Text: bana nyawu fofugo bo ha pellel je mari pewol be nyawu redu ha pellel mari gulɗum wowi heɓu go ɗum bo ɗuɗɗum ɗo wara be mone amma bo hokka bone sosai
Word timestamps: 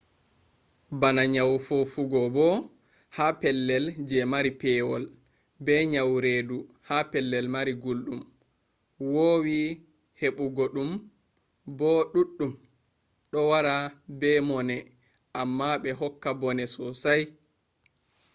bana 0.99 1.23
nyawu 1.33 1.55
fofugo 1.65 2.21
bo 2.35 2.47
ha 3.15 3.25
pellel 3.39 3.85
je 4.07 4.19
mari 4.31 4.51
pewol 4.61 5.03
be 5.65 5.73
nyawu 5.91 6.15
redu 6.27 6.57
ha 6.87 6.97
pellel 7.11 7.45
mari 7.55 7.73
gulɗum 7.83 8.19
wowi 9.13 9.59
heɓu 10.19 10.43
go 10.55 10.65
ɗum 10.73 10.89
bo 11.77 11.89
ɗuɗɗum 12.13 12.51
ɗo 13.31 13.39
wara 13.51 13.75
be 14.19 14.29
mone 14.49 14.75
amma 15.41 15.67
bo 15.83 15.89
hokka 16.01 16.29
bone 16.41 16.63
sosai 16.75 17.23